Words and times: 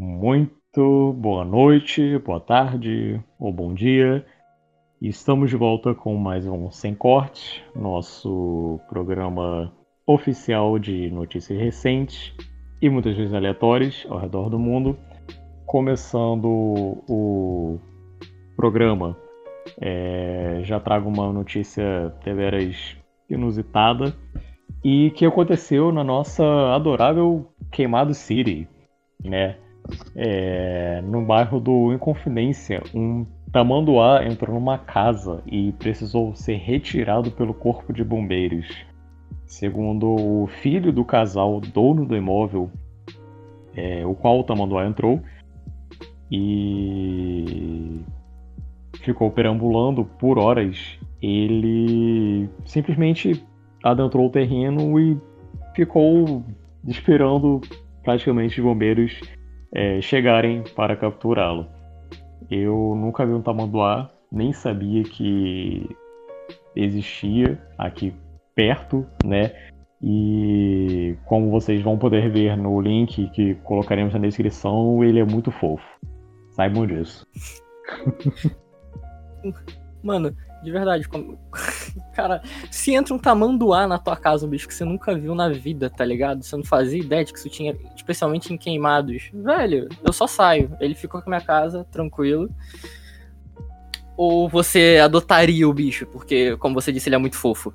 Muito 0.00 1.12
boa 1.14 1.44
noite, 1.44 2.18
boa 2.18 2.38
tarde 2.38 3.20
ou 3.36 3.52
bom 3.52 3.74
dia. 3.74 4.24
Estamos 5.02 5.50
de 5.50 5.56
volta 5.56 5.92
com 5.92 6.14
mais 6.14 6.46
um 6.46 6.70
Sem 6.70 6.94
Corte, 6.94 7.64
nosso 7.74 8.78
programa 8.88 9.72
oficial 10.06 10.78
de 10.78 11.10
notícias 11.10 11.58
recentes 11.58 12.32
e 12.80 12.88
muitas 12.88 13.16
vezes 13.16 13.34
aleatórias 13.34 14.06
ao 14.08 14.20
redor 14.20 14.48
do 14.48 14.56
mundo. 14.56 14.96
Começando 15.66 16.46
o 17.08 17.80
programa, 18.56 19.18
é, 19.80 20.60
já 20.62 20.78
trago 20.78 21.08
uma 21.08 21.32
notícia 21.32 22.14
deveras 22.24 22.96
inusitada 23.28 24.14
e 24.84 25.10
que 25.10 25.26
aconteceu 25.26 25.90
na 25.90 26.04
nossa 26.04 26.44
adorável 26.72 27.52
Queimado 27.72 28.14
City, 28.14 28.68
né? 29.24 29.56
É, 30.14 31.00
no 31.02 31.24
bairro 31.24 31.60
do 31.60 31.92
Inconfidência, 31.92 32.82
um 32.94 33.24
tamanduá 33.52 34.24
entrou 34.26 34.54
numa 34.54 34.78
casa 34.78 35.42
e 35.46 35.72
precisou 35.72 36.34
ser 36.34 36.56
retirado 36.56 37.30
pelo 37.30 37.54
corpo 37.54 37.92
de 37.92 38.04
bombeiros. 38.04 38.66
Segundo 39.46 40.06
o 40.06 40.46
filho 40.46 40.92
do 40.92 41.04
casal, 41.04 41.60
dono 41.60 42.04
do 42.04 42.14
imóvel, 42.14 42.70
é, 43.74 44.04
o 44.04 44.14
qual 44.14 44.40
o 44.40 44.44
tamanduá 44.44 44.86
entrou, 44.86 45.22
e 46.30 48.02
ficou 49.00 49.30
perambulando 49.30 50.04
por 50.04 50.38
horas, 50.38 50.98
ele 51.22 52.48
simplesmente 52.66 53.42
adentrou 53.82 54.26
o 54.26 54.30
terreno 54.30 55.00
e 55.00 55.18
ficou 55.74 56.44
esperando 56.86 57.60
praticamente 58.02 58.60
os 58.60 58.66
bombeiros 58.66 59.20
é, 59.72 60.00
chegarem 60.00 60.64
para 60.74 60.96
capturá-lo. 60.96 61.66
Eu 62.50 62.94
nunca 62.96 63.26
vi 63.26 63.32
um 63.32 63.42
tamanduá, 63.42 64.10
nem 64.30 64.52
sabia 64.52 65.02
que 65.02 65.88
existia 66.74 67.60
aqui 67.76 68.14
perto, 68.54 69.06
né? 69.24 69.52
E 70.00 71.16
como 71.26 71.50
vocês 71.50 71.82
vão 71.82 71.98
poder 71.98 72.30
ver 72.30 72.56
no 72.56 72.80
link 72.80 73.28
que 73.30 73.54
colocaremos 73.56 74.14
na 74.14 74.20
descrição, 74.20 75.02
ele 75.02 75.18
é 75.18 75.24
muito 75.24 75.50
fofo. 75.50 75.84
Saibam 76.52 76.86
disso. 76.86 77.26
Mano, 80.02 80.34
de 80.62 80.70
verdade, 80.70 81.08
como... 81.08 81.38
cara, 82.14 82.42
se 82.70 82.92
entra 82.94 83.14
um 83.14 83.18
tamanduá 83.18 83.86
na 83.86 83.98
tua 83.98 84.16
casa, 84.16 84.46
um 84.46 84.48
bicho 84.48 84.66
que 84.66 84.74
você 84.74 84.84
nunca 84.84 85.14
viu 85.14 85.34
na 85.34 85.48
vida, 85.48 85.88
tá 85.88 86.04
ligado? 86.04 86.42
Você 86.42 86.56
não 86.56 86.64
fazia 86.64 87.00
ideia 87.00 87.24
de 87.24 87.32
que 87.32 87.38
isso 87.38 87.48
tinha, 87.48 87.76
especialmente 87.94 88.52
em 88.52 88.58
queimados. 88.58 89.30
Velho, 89.32 89.88
eu 90.04 90.12
só 90.12 90.26
saio. 90.26 90.76
Ele 90.80 90.94
ficou 90.94 91.22
com 91.22 91.30
a 91.30 91.36
minha 91.36 91.44
casa, 91.44 91.84
tranquilo. 91.90 92.50
Ou 94.16 94.48
você 94.48 94.98
adotaria 95.02 95.68
o 95.68 95.72
bicho, 95.72 96.06
porque, 96.06 96.56
como 96.56 96.74
você 96.74 96.90
disse, 96.92 97.08
ele 97.08 97.16
é 97.16 97.18
muito 97.18 97.36
fofo. 97.36 97.72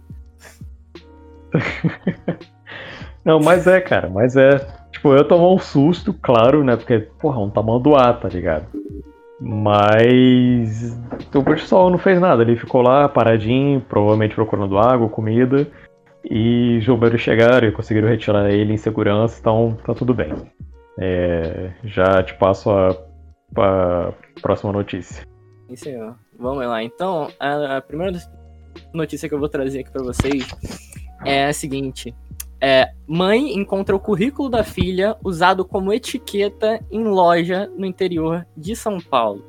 não, 3.24 3.40
mas 3.40 3.66
é, 3.66 3.80
cara, 3.80 4.10
mas 4.10 4.36
é. 4.36 4.58
Tipo, 4.92 5.14
eu 5.14 5.26
tomar 5.26 5.50
um 5.52 5.60
susto, 5.60 6.14
claro, 6.14 6.64
né? 6.64 6.76
Porque, 6.76 7.00
porra, 7.00 7.40
um 7.40 7.50
tamanduá, 7.50 8.14
tá 8.14 8.28
ligado? 8.28 8.68
Mas 9.46 10.98
o 11.36 11.44
pessoal 11.44 11.90
não 11.90 11.98
fez 11.98 12.18
nada, 12.18 12.44
ele 12.44 12.56
ficou 12.56 12.82
lá 12.82 13.10
paradinho, 13.10 13.82
provavelmente 13.82 14.36
procurando 14.36 14.78
água, 14.78 15.10
comida, 15.10 15.68
e 16.24 16.78
os 16.78 16.86
bombeiros 16.86 17.20
chegaram 17.20 17.68
e 17.68 17.72
conseguiram 17.74 18.08
retirar 18.08 18.50
ele 18.50 18.72
em 18.72 18.78
segurança, 18.78 19.38
então 19.42 19.78
tá 19.86 19.94
tudo 19.94 20.14
bem. 20.14 20.34
É, 20.98 21.72
já 21.84 22.24
te 22.24 22.34
passo 22.36 22.70
a, 22.70 22.96
a 23.58 24.14
próxima 24.42 24.72
notícia. 24.72 25.26
Sim, 25.68 25.76
senhor. 25.76 26.16
Vamos 26.40 26.66
lá. 26.66 26.82
Então, 26.82 27.28
a, 27.38 27.78
a 27.78 27.82
primeira 27.82 28.18
notícia 28.94 29.28
que 29.28 29.36
eu 29.36 29.40
vou 29.40 29.50
trazer 29.50 29.82
aqui 29.82 29.92
para 29.92 30.04
vocês 30.04 30.48
é 31.26 31.48
a 31.48 31.54
seguinte: 31.54 32.16
é, 32.66 32.94
mãe 33.06 33.54
encontra 33.54 33.94
o 33.94 34.00
currículo 34.00 34.48
da 34.48 34.64
filha 34.64 35.18
usado 35.22 35.66
como 35.66 35.92
etiqueta 35.92 36.80
em 36.90 37.04
loja 37.04 37.70
no 37.78 37.86
interior 37.86 38.48
de 38.56 38.74
São 38.74 39.02
Paulo. 39.02 39.44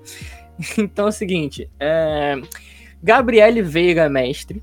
Então 0.78 1.06
é 1.06 1.08
o 1.08 1.12
seguinte: 1.12 1.68
é, 1.80 2.40
Gabriele 3.02 3.60
Veiga 3.60 4.08
Mestre, 4.08 4.62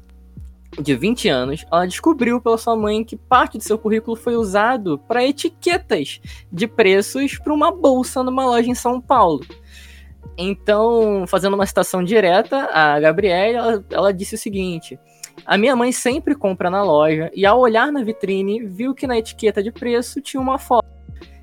de 0.82 0.96
20 0.96 1.28
anos, 1.28 1.66
ela 1.70 1.86
descobriu 1.86 2.40
pela 2.40 2.58
sua 2.58 2.78
mãe 2.78 3.04
que 3.04 3.18
parte 3.18 3.58
do 3.58 3.64
seu 3.64 3.78
currículo 3.78 4.16
foi 4.16 4.36
usado 4.36 4.98
para 5.00 5.26
etiquetas 5.26 6.22
de 6.52 6.66
preços 6.66 7.38
para 7.38 7.54
uma 7.54 7.72
bolsa 7.72 8.24
numa 8.24 8.46
loja 8.46 8.70
em 8.70 8.76
São 8.76 9.02
Paulo. 9.02 9.46
Então, 10.38 11.26
fazendo 11.28 11.56
uma 11.56 11.66
citação 11.66 12.02
direta, 12.02 12.70
a 12.72 13.00
Gabriele 13.00 13.58
ela, 13.58 13.86
ela 13.90 14.14
disse 14.14 14.36
o 14.36 14.38
seguinte: 14.38 14.98
a 15.46 15.58
minha 15.58 15.76
mãe 15.76 15.92
sempre 15.92 16.36
compra 16.36 16.70
na 16.70 16.84
loja 16.84 17.32
e, 17.34 17.46
ao 17.46 17.60
olhar 17.60 17.92
na 17.92 18.04
vitrine, 18.04 18.66
viu 18.66 18.94
que 18.94 19.08
na 19.08 19.18
etiqueta 19.18 19.62
de 19.62 19.72
preço 19.72 20.22
tinha 20.22 20.42
uma 20.42 20.58
foto. 20.58 20.88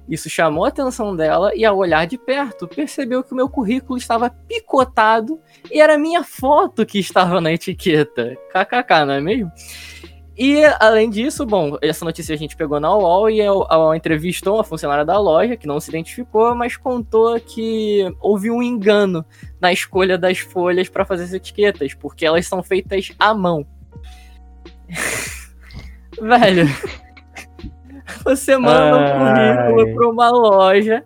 Isso 0.08 0.30
chamou 0.30 0.64
a 0.64 0.68
atenção 0.68 1.14
dela 1.14 1.54
e, 1.54 1.64
ao 1.64 1.76
olhar 1.76 2.06
de 2.06 2.16
perto, 2.16 2.66
percebeu 2.66 3.22
que 3.22 3.32
o 3.32 3.36
meu 3.36 3.48
currículo 3.48 3.98
estava 3.98 4.30
picotado 4.30 5.38
e 5.70 5.80
era 5.80 5.98
minha 5.98 6.24
foto 6.24 6.86
que 6.86 6.98
estava 6.98 7.40
na 7.40 7.52
etiqueta. 7.52 8.36
KKK, 8.50 9.04
não 9.04 9.14
é 9.14 9.20
mesmo? 9.20 9.52
E, 10.34 10.64
além 10.78 11.10
disso, 11.10 11.44
bom, 11.44 11.76
essa 11.82 12.04
notícia 12.04 12.32
a 12.32 12.38
gente 12.38 12.56
pegou 12.56 12.78
na 12.78 12.96
UOL 12.96 13.28
e 13.28 13.40
ela 13.40 13.96
entrevistou 13.96 14.54
uma 14.54 14.64
funcionária 14.64 15.04
da 15.04 15.18
loja, 15.18 15.56
que 15.56 15.66
não 15.66 15.80
se 15.80 15.90
identificou, 15.90 16.54
mas 16.54 16.76
contou 16.76 17.38
que 17.40 18.04
houve 18.20 18.48
um 18.48 18.62
engano 18.62 19.26
na 19.60 19.72
escolha 19.72 20.16
das 20.16 20.38
folhas 20.38 20.88
para 20.88 21.04
fazer 21.04 21.24
as 21.24 21.32
etiquetas, 21.32 21.92
porque 21.92 22.24
elas 22.24 22.46
são 22.46 22.62
feitas 22.62 23.10
à 23.18 23.34
mão. 23.34 23.66
Velho, 26.20 26.66
você 28.24 28.56
manda 28.56 28.96
um 28.96 29.74
currículo 29.74 29.94
para 29.94 30.08
uma 30.08 30.30
loja 30.30 31.04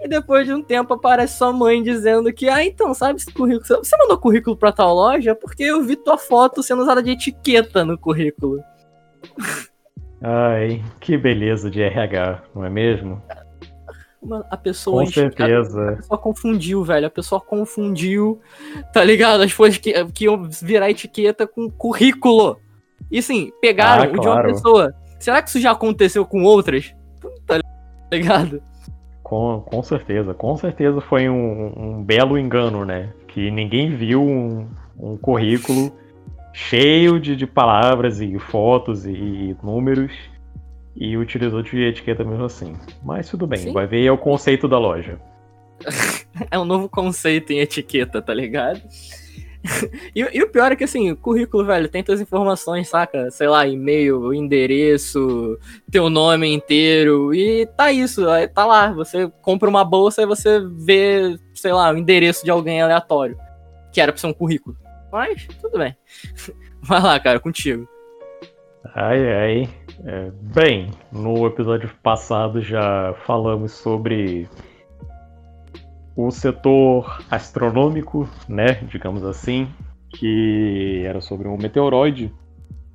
e 0.00 0.08
depois 0.08 0.46
de 0.46 0.52
um 0.52 0.62
tempo 0.62 0.94
aparece 0.94 1.38
sua 1.38 1.52
mãe 1.52 1.82
dizendo 1.82 2.32
que, 2.32 2.48
ah, 2.48 2.64
então, 2.64 2.92
sabe 2.94 3.18
esse 3.18 3.32
currículo? 3.32 3.64
Você 3.64 3.96
mandou 3.96 4.18
currículo 4.18 4.56
para 4.56 4.72
tal 4.72 4.94
loja 4.94 5.34
porque 5.34 5.62
eu 5.64 5.82
vi 5.82 5.96
tua 5.96 6.18
foto 6.18 6.62
sendo 6.62 6.82
usada 6.82 7.02
de 7.02 7.10
etiqueta 7.10 7.84
no 7.84 7.98
currículo. 7.98 8.62
Ai, 10.22 10.82
que 11.00 11.16
beleza 11.18 11.70
de 11.70 11.82
RH, 11.82 12.42
não 12.54 12.64
é 12.64 12.70
mesmo? 12.70 13.22
a 14.50 14.56
pessoa. 14.56 15.04
Com 15.04 15.10
certeza. 15.10 15.80
A, 15.80 15.90
a, 15.90 15.96
pessoa 15.96 16.18
confundiu, 16.18 16.84
velho. 16.84 17.06
A 17.06 17.10
pessoa 17.10 17.40
confundiu, 17.40 18.40
tá 18.92 19.04
ligado? 19.04 19.42
As 19.42 19.52
folhas 19.52 19.78
que, 19.78 19.92
que 20.06 20.24
iam 20.24 20.48
virar 20.62 20.90
etiqueta 20.90 21.46
com 21.46 21.70
currículo. 21.70 22.58
E 23.14 23.22
sim, 23.22 23.52
pegaram 23.60 24.02
ah, 24.02 24.06
claro. 24.08 24.18
o 24.18 24.20
de 24.20 24.28
uma 24.28 24.42
pessoa. 24.42 24.94
Será 25.20 25.40
que 25.40 25.48
isso 25.48 25.60
já 25.60 25.70
aconteceu 25.70 26.26
com 26.26 26.42
outras? 26.42 26.92
Tá 27.46 27.60
ligado? 28.12 28.60
Com, 29.22 29.60
com 29.60 29.82
certeza, 29.84 30.34
com 30.34 30.56
certeza 30.56 31.00
foi 31.00 31.28
um, 31.28 31.72
um 31.76 32.02
belo 32.02 32.36
engano, 32.36 32.84
né? 32.84 33.12
Que 33.28 33.52
ninguém 33.52 33.94
viu 33.94 34.20
um, 34.20 34.68
um 34.98 35.16
currículo 35.16 35.92
cheio 36.52 37.20
de, 37.20 37.36
de 37.36 37.46
palavras 37.46 38.20
e 38.20 38.36
fotos 38.40 39.06
e 39.06 39.56
números 39.62 40.12
e 40.96 41.16
utilizou 41.16 41.62
de 41.62 41.84
etiqueta 41.84 42.24
mesmo 42.24 42.44
assim. 42.44 42.74
Mas 43.00 43.28
tudo 43.28 43.46
bem, 43.46 43.60
Sim. 43.60 43.72
vai 43.72 43.86
ver 43.86 44.04
é 44.04 44.10
o 44.10 44.18
conceito 44.18 44.66
da 44.66 44.78
loja. 44.78 45.20
é 46.50 46.58
um 46.58 46.64
novo 46.64 46.88
conceito 46.88 47.52
em 47.52 47.60
etiqueta, 47.60 48.20
tá 48.20 48.34
ligado? 48.34 48.82
e, 50.14 50.20
e, 50.20 50.42
o 50.42 50.48
pior 50.50 50.72
é 50.72 50.76
que, 50.76 50.84
assim, 50.84 51.10
o 51.10 51.16
currículo, 51.16 51.64
velho, 51.64 51.88
tem 51.88 52.02
todas 52.02 52.20
as 52.20 52.26
informações, 52.26 52.88
saca? 52.88 53.30
Sei 53.30 53.48
lá, 53.48 53.66
e-mail, 53.66 54.32
endereço, 54.34 55.58
teu 55.90 56.10
nome 56.10 56.52
inteiro, 56.52 57.34
e 57.34 57.66
tá 57.76 57.90
isso, 57.90 58.22
tá 58.54 58.66
lá. 58.66 58.92
Você 58.92 59.30
compra 59.40 59.68
uma 59.68 59.84
bolsa 59.84 60.22
e 60.22 60.26
você 60.26 60.60
vê, 60.60 61.38
sei 61.54 61.72
lá, 61.72 61.90
o 61.90 61.96
endereço 61.96 62.44
de 62.44 62.50
alguém 62.50 62.82
aleatório, 62.82 63.38
que 63.92 64.00
era 64.00 64.12
pra 64.12 64.20
ser 64.20 64.26
um 64.26 64.34
currículo. 64.34 64.76
Mas, 65.10 65.46
tudo 65.60 65.78
bem. 65.78 65.96
Vai 66.82 67.00
lá, 67.00 67.18
cara, 67.18 67.40
contigo. 67.40 67.88
Ai, 68.94 69.32
ai. 69.32 69.68
É, 70.04 70.30
bem, 70.54 70.90
no 71.10 71.46
episódio 71.46 71.90
passado 72.02 72.60
já 72.60 73.14
falamos 73.24 73.72
sobre 73.72 74.46
o 76.16 76.30
setor 76.30 77.22
astronômico, 77.30 78.28
né, 78.48 78.74
digamos 78.88 79.24
assim, 79.24 79.68
que 80.10 81.02
era 81.04 81.20
sobre 81.20 81.48
um 81.48 81.56
meteoroide 81.56 82.32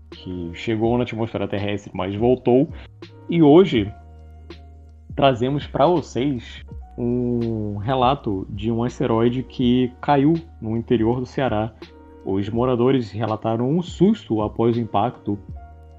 que 0.10 0.52
chegou 0.54 0.98
na 0.98 1.04
atmosfera 1.04 1.48
terrestre, 1.48 1.92
mas 1.94 2.16
voltou. 2.16 2.70
E 3.30 3.44
hoje 3.44 3.92
trazemos 5.16 5.68
para 5.68 5.86
vocês 5.86 6.66
um 6.98 7.78
relato 7.78 8.46
de 8.50 8.72
um 8.72 8.84
asteroide 8.84 9.44
que 9.44 9.92
caiu 10.02 10.34
no 10.62 10.76
interior 10.76 11.20
do 11.20 11.26
Ceará. 11.26 11.74
Os 12.26 12.50
moradores 12.50 13.12
relataram 13.12 13.70
um 13.70 13.82
susto 13.82 14.42
após 14.42 14.76
o 14.76 14.80
impacto 14.80 15.38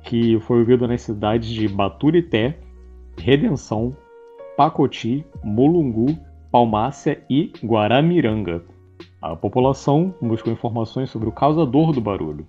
que 0.03 0.39
foi 0.41 0.61
ouvido 0.61 0.89
nas 0.89 1.03
cidades 1.03 1.49
de 1.49 1.69
Baturité, 1.69 2.59
Redenção, 3.19 3.95
Pacoti, 4.57 5.25
Mulungu, 5.43 6.19
Palmácia 6.51 7.23
e 7.31 7.53
Guaramiranga. 7.65 8.63
A 9.23 9.37
população 9.37 10.15
buscou 10.21 10.53
informações 10.53 11.11
sobre 11.11 11.29
o 11.29 11.33
causador 11.33 11.93
do 11.93 12.01
barulho. 12.01 12.47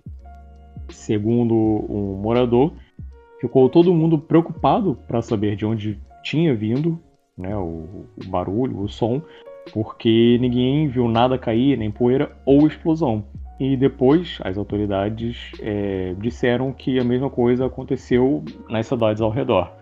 Segundo 0.89 1.53
um 1.53 2.19
morador, 2.21 2.73
ficou 3.39 3.69
todo 3.69 3.93
mundo 3.93 4.17
preocupado 4.17 4.97
para 5.07 5.21
saber 5.21 5.55
de 5.55 5.65
onde 5.65 5.99
tinha 6.23 6.55
vindo 6.55 6.99
né, 7.37 7.55
o, 7.55 8.05
o 8.23 8.27
barulho, 8.27 8.79
o 8.79 8.89
som, 8.89 9.21
porque 9.73 10.37
ninguém 10.41 10.87
viu 10.87 11.07
nada 11.07 11.37
cair, 11.37 11.77
nem 11.77 11.91
poeira 11.91 12.35
ou 12.45 12.65
explosão. 12.67 13.23
E 13.59 13.77
depois 13.77 14.39
as 14.43 14.57
autoridades 14.57 15.51
é, 15.59 16.15
disseram 16.19 16.73
que 16.73 16.99
a 16.99 17.03
mesma 17.03 17.29
coisa 17.29 17.67
aconteceu 17.67 18.43
nas 18.67 18.87
cidades 18.87 19.21
ao 19.21 19.29
redor. 19.29 19.80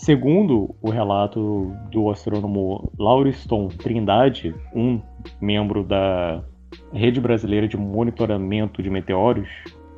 Segundo 0.00 0.74
o 0.80 0.88
relato 0.88 1.76
do 1.92 2.08
astrônomo 2.08 2.90
Lauriston 2.98 3.68
Trindade, 3.68 4.54
um 4.74 4.98
membro 5.38 5.84
da 5.84 6.42
Rede 6.90 7.20
Brasileira 7.20 7.68
de 7.68 7.76
Monitoramento 7.76 8.82
de 8.82 8.88
Meteoros, 8.88 9.46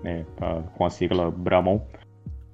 né, 0.03 0.27
com 0.75 0.85
a 0.85 0.91
sigla 0.91 1.31
BRAMON, 1.31 1.81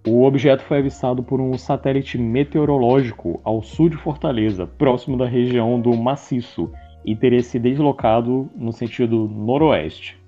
o 0.06 0.24
objeto 0.24 0.62
foi 0.64 0.76
avistado 0.80 1.22
por 1.22 1.40
um 1.40 1.56
satélite 1.56 2.18
meteorológico 2.18 3.40
ao 3.42 3.62
sul 3.62 3.88
de 3.88 3.96
Fortaleza, 3.96 4.66
próximo 4.66 5.16
da 5.16 5.26
região 5.26 5.80
do 5.80 5.96
Maciço, 5.96 6.70
e 7.02 7.16
teria 7.16 7.42
se 7.42 7.58
deslocado 7.58 8.50
no 8.54 8.74
sentido 8.74 9.26
noroeste. 9.26 10.20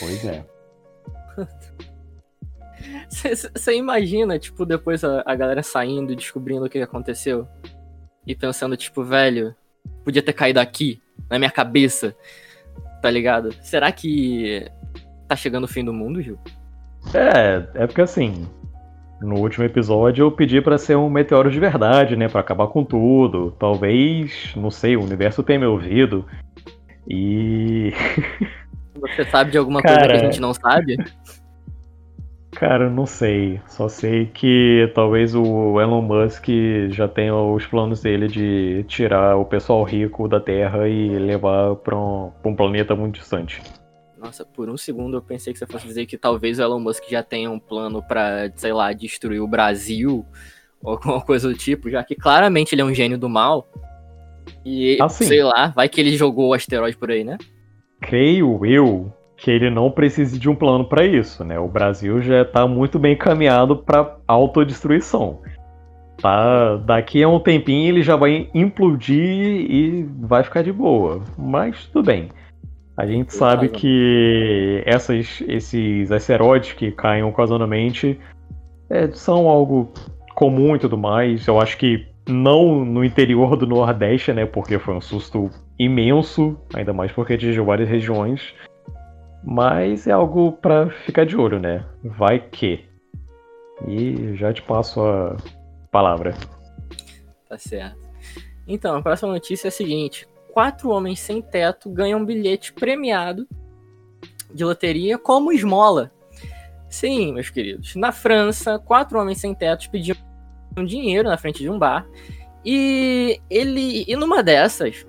Pois 0.00 0.22
é. 0.26 0.44
Você 3.14 3.76
imagina, 3.76 4.38
tipo, 4.38 4.66
depois 4.66 5.04
a, 5.04 5.22
a 5.24 5.34
galera 5.34 5.62
saindo 5.62 6.12
e 6.12 6.16
descobrindo 6.16 6.64
o 6.64 6.68
que 6.68 6.78
aconteceu? 6.78 7.46
E 8.26 8.34
pensando, 8.34 8.76
tipo, 8.76 9.04
velho, 9.04 9.54
podia 10.04 10.22
ter 10.22 10.32
caído 10.32 10.58
aqui, 10.58 11.00
na 11.30 11.38
minha 11.38 11.50
cabeça, 11.50 12.14
tá 13.00 13.10
ligado? 13.10 13.52
Será 13.62 13.92
que 13.92 14.66
tá 15.28 15.36
chegando 15.36 15.64
o 15.64 15.68
fim 15.68 15.84
do 15.84 15.92
mundo, 15.92 16.22
Gil? 16.22 16.38
É, 17.14 17.82
é 17.82 17.86
porque 17.86 18.00
assim, 18.00 18.48
no 19.20 19.38
último 19.38 19.64
episódio 19.64 20.24
eu 20.24 20.32
pedi 20.32 20.60
para 20.60 20.78
ser 20.78 20.96
um 20.96 21.10
meteoro 21.10 21.50
de 21.50 21.60
verdade, 21.60 22.16
né, 22.16 22.28
para 22.28 22.40
acabar 22.40 22.66
com 22.68 22.84
tudo. 22.84 23.52
Talvez, 23.58 24.52
não 24.56 24.70
sei, 24.70 24.96
o 24.96 25.02
universo 25.02 25.42
tenha 25.42 25.58
me 25.58 25.66
ouvido. 25.66 26.26
E 27.08 27.92
Você 28.98 29.24
sabe 29.26 29.50
de 29.50 29.58
alguma 29.58 29.82
Cara... 29.82 29.98
coisa 29.98 30.14
que 30.14 30.20
a 30.20 30.30
gente 30.30 30.40
não 30.40 30.54
sabe? 30.54 30.96
Cara, 32.64 32.88
não 32.88 33.04
sei. 33.04 33.60
Só 33.68 33.90
sei 33.90 34.24
que 34.24 34.90
talvez 34.94 35.34
o 35.34 35.78
Elon 35.78 36.00
Musk 36.00 36.46
já 36.88 37.06
tenha 37.06 37.36
os 37.36 37.66
planos 37.66 38.00
dele 38.00 38.26
de 38.26 38.86
tirar 38.88 39.36
o 39.36 39.44
pessoal 39.44 39.82
rico 39.84 40.26
da 40.26 40.40
Terra 40.40 40.88
e 40.88 41.10
levar 41.10 41.76
para 41.76 41.94
um, 41.94 42.32
pra 42.40 42.50
um 42.50 42.56
planeta 42.56 42.96
muito 42.96 43.20
distante. 43.20 43.60
Nossa, 44.16 44.46
por 44.46 44.70
um 44.70 44.78
segundo 44.78 45.18
eu 45.18 45.20
pensei 45.20 45.52
que 45.52 45.58
você 45.58 45.66
fosse 45.66 45.86
dizer 45.86 46.06
que 46.06 46.16
talvez 46.16 46.58
o 46.58 46.62
Elon 46.62 46.80
Musk 46.80 47.04
já 47.10 47.22
tenha 47.22 47.50
um 47.50 47.58
plano 47.58 48.02
para, 48.02 48.50
sei 48.56 48.72
lá, 48.72 48.94
destruir 48.94 49.42
o 49.42 49.46
Brasil 49.46 50.24
ou 50.82 50.92
alguma 50.96 51.20
coisa 51.20 51.46
do 51.46 51.54
tipo, 51.54 51.90
já 51.90 52.02
que 52.02 52.14
claramente 52.14 52.74
ele 52.74 52.80
é 52.80 52.84
um 52.86 52.94
gênio 52.94 53.18
do 53.18 53.28
mal. 53.28 53.68
E, 54.64 54.96
assim, 55.02 55.26
sei 55.26 55.42
lá, 55.42 55.68
vai 55.68 55.86
que 55.86 56.00
ele 56.00 56.16
jogou 56.16 56.48
o 56.48 56.54
asteroide 56.54 56.96
por 56.96 57.10
aí, 57.10 57.24
né? 57.24 57.36
Creio 58.00 58.64
eu 58.64 59.12
que 59.36 59.50
ele 59.50 59.70
não 59.70 59.90
precise 59.90 60.38
de 60.38 60.48
um 60.48 60.54
plano 60.54 60.84
para 60.84 61.04
isso, 61.04 61.44
né? 61.44 61.58
O 61.58 61.68
Brasil 61.68 62.22
já 62.22 62.42
está 62.42 62.66
muito 62.66 62.98
bem 62.98 63.14
encaminhado 63.14 63.76
para 63.76 64.16
autodestruição. 64.26 65.40
Tá, 66.20 66.76
daqui 66.76 67.22
a 67.22 67.28
um 67.28 67.40
tempinho 67.40 67.88
ele 67.88 68.02
já 68.02 68.16
vai 68.16 68.48
implodir 68.54 69.20
e 69.20 70.08
vai 70.20 70.42
ficar 70.44 70.62
de 70.62 70.72
boa. 70.72 71.22
Mas 71.36 71.86
tudo 71.86 72.06
bem. 72.06 72.28
A 72.96 73.06
gente 73.06 73.34
sabe 73.34 73.68
que 73.68 74.80
essas, 74.86 75.42
esses 75.48 76.12
asteroides 76.12 76.74
que 76.74 76.92
caem 76.92 77.24
ocasionalmente 77.24 78.18
é, 78.88 79.08
são 79.08 79.48
algo 79.48 79.92
comum 80.36 80.76
e 80.76 80.78
tudo 80.78 80.96
mais. 80.96 81.46
Eu 81.48 81.60
acho 81.60 81.76
que 81.76 82.06
não 82.28 82.84
no 82.84 83.04
interior 83.04 83.56
do 83.56 83.66
Nordeste, 83.66 84.32
né? 84.32 84.46
Porque 84.46 84.78
foi 84.78 84.94
um 84.94 85.00
susto 85.00 85.50
imenso, 85.76 86.56
ainda 86.72 86.92
mais 86.92 87.10
porque 87.10 87.34
atingiu 87.34 87.64
várias 87.64 87.88
regiões. 87.88 88.54
Mas 89.44 90.06
é 90.06 90.12
algo 90.12 90.52
para 90.52 90.90
ficar 91.04 91.26
de 91.26 91.36
olho, 91.36 91.60
né? 91.60 91.84
Vai 92.02 92.40
que. 92.40 92.84
E 93.86 94.34
já 94.36 94.52
te 94.52 94.62
passo 94.62 95.00
a 95.02 95.36
palavra. 95.90 96.34
Tá 97.48 97.58
certo. 97.58 97.98
Então, 98.66 98.96
a 98.96 99.02
próxima 99.02 99.32
notícia 99.32 99.66
é 99.66 99.70
a 99.70 99.72
seguinte: 99.72 100.26
quatro 100.52 100.90
homens 100.90 101.20
sem 101.20 101.42
teto 101.42 101.90
ganham 101.90 102.20
um 102.20 102.24
bilhete 102.24 102.72
premiado 102.72 103.46
de 104.52 104.64
loteria 104.64 105.18
como 105.18 105.52
esmola. 105.52 106.10
Sim, 106.88 107.34
meus 107.34 107.50
queridos. 107.50 107.96
Na 107.96 108.12
França, 108.12 108.78
quatro 108.78 109.18
homens 109.20 109.40
sem 109.40 109.54
teto 109.54 109.90
pediam 109.90 110.16
dinheiro 110.86 111.28
na 111.28 111.36
frente 111.36 111.58
de 111.58 111.68
um 111.68 111.78
bar. 111.78 112.06
E 112.64 113.40
ele. 113.50 114.04
E 114.08 114.16
numa 114.16 114.42
dessas, 114.42 115.04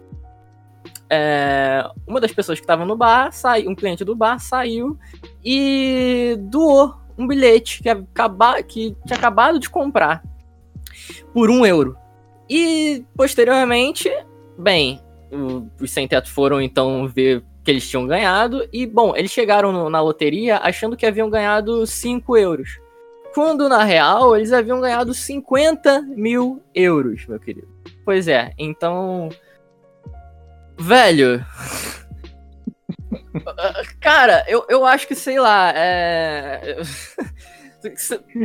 é, 1.10 1.84
uma 2.08 2.20
das 2.20 2.32
pessoas 2.32 2.60
que 2.60 2.64
estava 2.64 2.86
no 2.86 2.96
bar, 2.96 3.32
saiu, 3.32 3.70
um 3.70 3.76
cliente 3.76 4.04
do 4.04 4.16
bar, 4.16 4.40
saiu 4.40 4.98
e 5.44 6.36
doou 6.40 6.96
um 7.18 7.28
bilhete 7.28 7.82
que, 7.82 7.90
acaba, 7.90 8.62
que 8.62 8.96
tinha 9.06 9.18
acabado 9.18 9.60
de 9.60 9.70
comprar 9.70 10.24
por 11.34 11.50
um 11.50 11.66
euro. 11.66 11.98
E 12.50 13.04
posteriormente, 13.16 14.12
bem, 14.58 15.02
os 15.80 15.92
sem-teto 15.92 16.30
foram 16.30 16.62
então 16.62 17.08
ver 17.08 17.44
que 17.64 17.72
eles 17.72 17.90
tinham 17.90 18.06
ganhado. 18.06 18.68
E, 18.72 18.86
bom, 18.86 19.16
eles 19.16 19.32
chegaram 19.32 19.72
no, 19.72 19.90
na 19.90 20.02
loteria 20.02 20.60
achando 20.62 20.96
que 20.96 21.06
haviam 21.06 21.30
ganhado 21.30 21.86
5 21.86 22.38
euros. 22.38 22.80
Quando, 23.34 23.68
na 23.68 23.84
real, 23.84 24.36
eles 24.36 24.54
haviam 24.54 24.80
ganhado 24.80 25.14
50 25.14 26.04
mil 26.04 26.62
euros, 26.74 27.26
meu 27.28 27.40
querido. 27.40 27.68
Pois 28.06 28.28
é, 28.28 28.54
então. 28.58 29.30
Velho. 30.78 31.46
Cara, 34.00 34.44
eu, 34.48 34.66
eu 34.70 34.86
acho 34.86 35.08
que, 35.08 35.16
sei 35.16 35.40
lá, 35.40 35.72
é. 35.76 36.82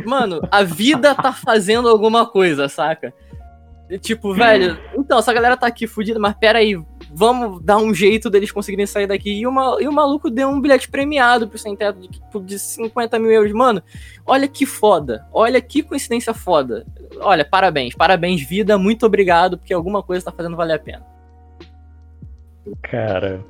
Mano, 0.05 0.41
a 0.51 0.63
vida 0.63 1.15
tá 1.15 1.33
fazendo 1.33 1.89
alguma 1.89 2.27
coisa, 2.27 2.69
saca? 2.69 3.13
Tipo, 3.99 4.33
velho, 4.33 4.77
então, 4.95 5.19
essa 5.19 5.33
galera 5.33 5.57
tá 5.57 5.67
aqui 5.67 5.85
fudida, 5.85 6.17
mas 6.17 6.33
pera 6.35 6.59
aí, 6.59 6.81
vamos 7.11 7.61
dar 7.61 7.77
um 7.77 7.93
jeito 7.93 8.29
deles 8.29 8.51
conseguirem 8.51 8.85
sair 8.85 9.07
daqui. 9.07 9.31
E, 9.31 9.45
uma, 9.45 9.77
e 9.81 9.87
o 9.87 9.91
maluco 9.91 10.29
deu 10.29 10.47
um 10.47 10.61
bilhete 10.61 10.89
premiado 10.89 11.47
pro 11.47 11.57
sem 11.57 11.75
teto 11.75 11.99
de, 11.99 12.07
tipo, 12.07 12.39
de 12.39 12.57
50 12.57 13.19
mil 13.19 13.31
euros. 13.31 13.51
Mano, 13.51 13.83
olha 14.25 14.47
que 14.47 14.65
foda. 14.65 15.27
Olha 15.33 15.59
que 15.59 15.83
coincidência 15.83 16.33
foda. 16.33 16.85
Olha, 17.19 17.43
parabéns, 17.43 17.93
parabéns, 17.93 18.41
vida, 18.41 18.77
muito 18.77 19.05
obrigado, 19.05 19.57
porque 19.57 19.73
alguma 19.73 20.01
coisa 20.01 20.25
tá 20.25 20.31
fazendo 20.31 20.55
valer 20.55 20.75
a 20.75 20.79
pena. 20.79 21.05
Cara, 22.81 23.41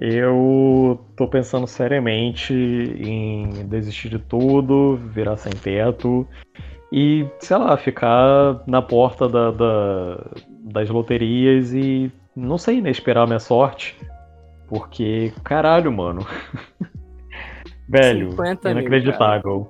eu 0.00 1.00
tô 1.16 1.26
pensando 1.26 1.66
seriamente 1.66 2.52
em 2.54 3.66
desistir 3.66 4.08
de 4.08 4.18
tudo, 4.18 4.96
virar 4.96 5.36
sem 5.36 5.52
teto 5.52 6.26
e, 6.92 7.26
sei 7.40 7.56
lá, 7.56 7.76
ficar 7.76 8.62
na 8.66 8.80
porta 8.80 9.28
da, 9.28 9.50
da, 9.50 10.30
das 10.72 10.88
loterias 10.88 11.72
e, 11.74 12.12
não 12.34 12.56
sei, 12.56 12.80
né, 12.80 12.90
esperar 12.90 13.24
a 13.24 13.26
minha 13.26 13.40
sorte. 13.40 13.96
Porque, 14.68 15.32
caralho, 15.42 15.90
mano. 15.90 16.26
Velho, 17.88 18.30
inacreditável. 18.64 19.56
Mil, 19.56 19.68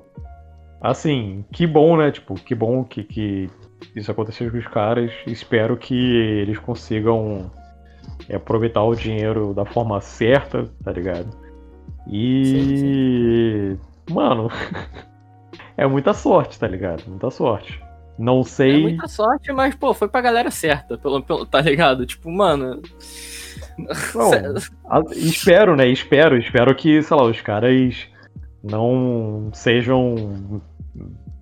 assim, 0.81 1.45
que 1.53 1.67
bom, 1.67 1.97
né? 1.97 2.11
Tipo, 2.11 2.35
que 2.35 2.55
bom 2.55 2.83
que, 2.85 3.05
que 3.05 3.49
isso 3.95 4.11
aconteceu 4.11 4.51
com 4.51 4.59
os 4.59 4.67
caras. 4.67 5.13
Espero 5.27 5.77
que 5.77 5.95
eles 5.95 6.59
consigam 6.59 7.51
é, 8.29 8.37
aproveitar 8.37 8.83
o 8.83 8.95
dinheiro 8.95 9.55
da 9.55 9.65
forma 9.65 10.01
certa, 10.01 10.65
tá 10.85 10.93
ligado? 10.93 11.29
E. 12.07 12.45
Sim, 12.45 12.77
sim. 12.77 14.15
Mano. 14.15 14.51
é 15.77 15.87
muita 15.87 16.13
sorte, 16.13 16.59
tá 16.59 16.67
ligado? 16.67 17.05
Muita 17.07 17.31
sorte. 17.31 17.81
Não 18.19 18.43
sei. 18.43 18.81
É 18.81 18.83
muita 18.83 19.09
sorte, 19.09 19.53
mas, 19.53 19.75
pô, 19.75 19.95
foi 19.95 20.09
pra 20.09 20.21
galera 20.21 20.51
certa, 20.51 20.99
pelo, 20.99 21.23
pelo, 21.23 21.47
tá 21.47 21.61
ligado? 21.61 22.05
Tipo, 22.05 22.31
mano. 22.31 22.83
Não, 24.15 24.33
a, 24.91 25.03
espero, 25.15 25.77
né? 25.77 25.89
Espero, 25.89 26.37
espero 26.37 26.75
que, 26.75 27.01
sei 27.01 27.17
lá, 27.17 27.23
os 27.25 27.41
caras 27.41 28.09
não 28.63 29.51
sejam. 29.53 30.61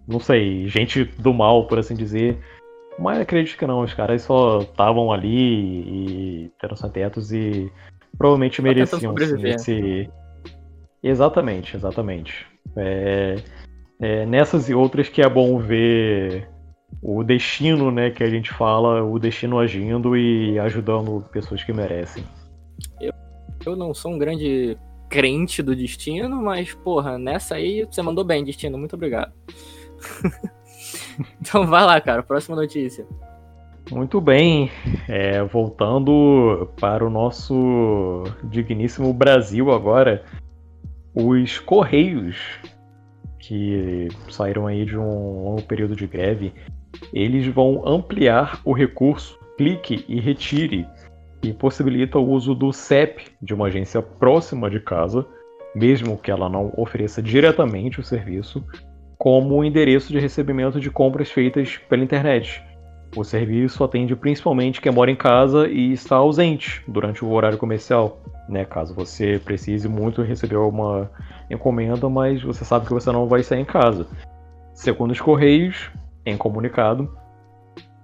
Não 0.06 0.20
sei, 0.20 0.68
gente 0.68 1.04
do 1.04 1.32
mal, 1.32 1.66
por 1.66 1.78
assim 1.78 1.94
dizer. 1.94 2.38
Mas 2.98 3.20
acredito 3.20 3.58
que 3.58 3.66
não, 3.66 3.80
os 3.80 3.92
caras 3.92 4.22
só 4.22 4.60
estavam 4.60 5.12
ali 5.12 5.28
e 5.28 6.52
eram 6.62 6.76
santetos 6.76 7.32
e 7.32 7.70
provavelmente 8.16 8.62
mereciam 8.62 9.14
esse. 9.18 10.10
Exatamente, 11.02 11.76
exatamente. 11.76 12.46
É, 12.74 13.36
é, 14.00 14.26
nessas 14.26 14.68
e 14.68 14.74
outras 14.74 15.08
que 15.08 15.20
é 15.20 15.28
bom 15.28 15.58
ver 15.58 16.48
o 17.02 17.22
destino, 17.22 17.90
né, 17.90 18.10
que 18.10 18.24
a 18.24 18.30
gente 18.30 18.50
fala, 18.52 19.02
o 19.02 19.18
destino 19.18 19.58
agindo 19.58 20.16
e 20.16 20.58
ajudando 20.58 21.24
pessoas 21.30 21.62
que 21.62 21.72
merecem. 21.72 22.24
Eu, 23.00 23.12
eu 23.64 23.76
não 23.76 23.92
sou 23.92 24.12
um 24.12 24.18
grande 24.18 24.76
crente 25.08 25.62
do 25.62 25.76
destino, 25.76 26.42
mas, 26.42 26.72
porra, 26.74 27.18
nessa 27.18 27.56
aí 27.56 27.84
você 27.84 28.02
mandou 28.02 28.24
bem, 28.24 28.44
destino. 28.44 28.78
Muito 28.78 28.94
obrigado. 28.94 29.32
então 31.40 31.66
vai 31.66 31.85
lá, 31.85 32.00
cara. 32.00 32.23
Próxima 32.23 32.56
notícia. 32.56 33.06
Muito 33.90 34.20
bem, 34.20 34.68
é, 35.08 35.44
voltando 35.44 36.68
para 36.80 37.06
o 37.06 37.11
nosso 37.11 38.25
digníssimo 38.42 39.12
Brasil 39.12 39.70
agora, 39.70 40.25
os 41.14 41.61
Correios, 41.61 42.37
que 43.38 44.08
saíram 44.28 44.66
aí 44.66 44.85
de 44.85 44.99
um 44.99 45.44
longo 45.44 45.62
período 45.62 45.94
de 45.94 46.04
greve, 46.04 46.52
eles 47.12 47.46
vão 47.46 47.87
ampliar 47.87 48.61
o 48.64 48.73
recurso 48.73 49.38
clique 49.56 50.04
e 50.08 50.20
retire, 50.20 50.87
que 51.40 51.52
possibilita 51.52 52.18
o 52.18 52.28
uso 52.28 52.56
do 52.56 52.73
CEP 52.73 53.25
de 53.40 53.54
uma 53.54 53.68
agência 53.68 54.02
próxima 54.02 54.68
de 54.68 54.80
casa, 54.80 55.25
mesmo 55.76 56.18
que 56.18 56.30
ela 56.30 56.49
não 56.49 56.73
ofereça 56.76 57.23
diretamente 57.23 58.00
o 58.00 58.04
serviço, 58.04 58.64
como 59.18 59.64
endereço 59.64 60.12
de 60.12 60.18
recebimento 60.18 60.80
de 60.80 60.90
compras 60.90 61.30
feitas 61.30 61.76
pela 61.88 62.04
internet 62.04 62.62
o 63.14 63.25
serviço 63.25 63.82
atende 63.85 64.16
principalmente 64.16 64.80
quem 64.80 64.92
mora 64.92 65.11
em 65.11 65.16
casa 65.16 65.68
e 65.68 65.92
está 65.92 66.16
ausente 66.16 66.82
durante 66.87 67.25
o 67.25 67.30
horário 67.30 67.58
comercial, 67.58 68.20
né? 68.49 68.64
Caso 68.64 68.94
você 68.94 69.40
precise 69.42 69.88
muito 69.88 70.23
receber 70.23 70.56
uma 70.56 71.11
encomenda, 71.50 72.08
mas 72.08 72.42
você 72.42 72.64
sabe 72.64 72.87
que 72.87 72.92
você 72.92 73.11
não 73.12 73.26
vai 73.26 73.42
sair 73.42 73.61
em 73.61 73.64
casa. 73.64 74.06
Segundo 74.75 75.12
os 75.12 75.20
Correios, 75.20 75.90
em 76.25 76.37
comunicado, 76.37 77.11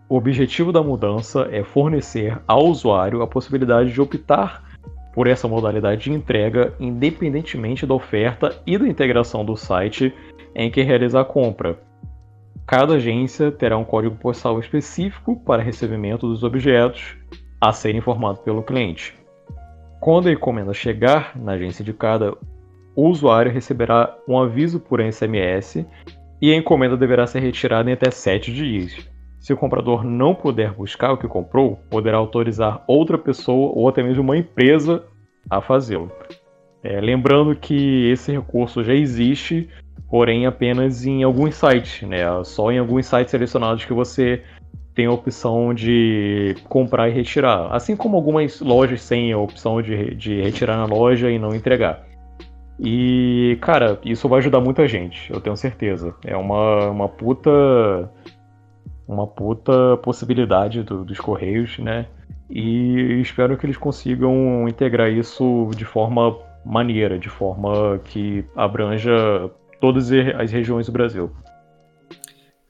o 0.08 0.16
objetivo 0.16 0.72
da 0.72 0.82
mudança 0.82 1.48
é 1.50 1.62
fornecer 1.62 2.40
ao 2.46 2.66
usuário 2.66 3.22
a 3.22 3.26
possibilidade 3.26 3.92
de 3.92 4.00
optar 4.00 4.62
por 5.14 5.26
essa 5.26 5.46
modalidade 5.46 6.04
de 6.04 6.12
entrega 6.12 6.72
independentemente 6.80 7.86
da 7.86 7.92
oferta 7.92 8.56
e 8.66 8.78
da 8.78 8.88
integração 8.88 9.44
do 9.44 9.56
site 9.56 10.14
em 10.54 10.70
que 10.70 10.82
realizar 10.82 11.20
a 11.20 11.24
compra 11.24 11.78
Cada 12.66 12.94
agência 12.94 13.50
terá 13.50 13.76
um 13.76 13.84
código 13.84 14.16
postal 14.16 14.58
específico 14.58 15.36
para 15.44 15.62
recebimento 15.62 16.26
dos 16.26 16.42
objetos 16.42 17.16
a 17.60 17.72
ser 17.72 17.94
informado 17.94 18.38
pelo 18.38 18.62
cliente. 18.62 19.14
Quando 20.00 20.28
a 20.28 20.32
encomenda 20.32 20.72
chegar 20.72 21.38
na 21.38 21.52
agência 21.52 21.84
de 21.84 21.92
cada, 21.92 22.34
o 22.96 23.08
usuário 23.08 23.52
receberá 23.52 24.16
um 24.26 24.38
aviso 24.38 24.80
por 24.80 25.02
SMS 25.02 25.84
e 26.40 26.52
a 26.52 26.56
encomenda 26.56 26.96
deverá 26.96 27.26
ser 27.26 27.40
retirada 27.40 27.90
em 27.90 27.92
até 27.92 28.10
7 28.10 28.52
dias. 28.52 29.08
Se 29.38 29.52
o 29.52 29.56
comprador 29.56 30.04
não 30.04 30.34
puder 30.34 30.72
buscar 30.72 31.12
o 31.12 31.18
que 31.18 31.28
comprou, 31.28 31.76
poderá 31.90 32.16
autorizar 32.16 32.84
outra 32.86 33.18
pessoa 33.18 33.72
ou 33.74 33.88
até 33.88 34.02
mesmo 34.02 34.22
uma 34.22 34.36
empresa 34.36 35.04
a 35.50 35.60
fazê-lo. 35.60 36.10
É, 36.82 37.00
lembrando 37.00 37.54
que 37.54 38.08
esse 38.10 38.32
recurso 38.32 38.82
já 38.82 38.94
existe 38.94 39.68
porém 40.12 40.44
apenas 40.44 41.06
em 41.06 41.22
alguns 41.22 41.54
sites, 41.54 42.06
né? 42.06 42.18
Só 42.44 42.70
em 42.70 42.78
alguns 42.78 43.06
sites 43.06 43.30
selecionados 43.30 43.86
que 43.86 43.94
você 43.94 44.42
tem 44.94 45.06
a 45.06 45.10
opção 45.10 45.72
de 45.72 46.54
comprar 46.68 47.08
e 47.08 47.12
retirar. 47.12 47.74
Assim 47.74 47.96
como 47.96 48.14
algumas 48.18 48.60
lojas 48.60 49.08
têm 49.08 49.32
a 49.32 49.38
opção 49.38 49.80
de, 49.80 50.14
de 50.14 50.42
retirar 50.42 50.76
na 50.76 50.84
loja 50.84 51.30
e 51.30 51.38
não 51.38 51.54
entregar. 51.54 52.04
E, 52.78 53.56
cara, 53.62 53.98
isso 54.04 54.28
vai 54.28 54.40
ajudar 54.40 54.60
muita 54.60 54.86
gente, 54.86 55.32
eu 55.32 55.40
tenho 55.40 55.56
certeza. 55.56 56.14
É 56.26 56.36
uma, 56.36 56.90
uma 56.90 57.08
puta. 57.08 57.50
Uma 59.08 59.26
puta 59.26 59.96
possibilidade 60.02 60.82
do, 60.82 61.06
dos 61.06 61.18
Correios, 61.18 61.78
né? 61.78 62.04
E 62.50 63.18
espero 63.22 63.56
que 63.56 63.64
eles 63.64 63.78
consigam 63.78 64.68
integrar 64.68 65.10
isso 65.10 65.70
de 65.74 65.86
forma 65.86 66.36
maneira, 66.66 67.18
de 67.18 67.30
forma 67.30 67.98
que 68.04 68.44
abranja 68.54 69.50
todas 69.82 70.12
as 70.12 70.52
regiões 70.52 70.86
do 70.86 70.92
Brasil. 70.92 71.32